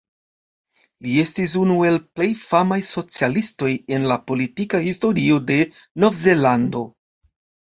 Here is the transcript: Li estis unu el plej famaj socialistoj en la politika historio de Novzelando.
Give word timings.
Li 1.07 1.11
estis 1.23 1.51
unu 1.63 1.75
el 1.89 1.99
plej 2.19 2.27
famaj 2.45 2.79
socialistoj 2.93 3.69
en 3.99 4.09
la 4.13 4.19
politika 4.33 4.83
historio 4.87 5.39
de 5.53 5.61
Novzelando. 6.07 6.83